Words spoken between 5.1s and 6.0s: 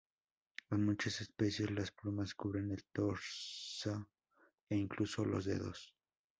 los dedos.